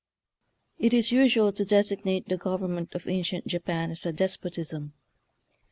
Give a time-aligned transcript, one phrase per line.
[0.79, 4.93] It is usual to designate the government of ancient Japan as a despotism.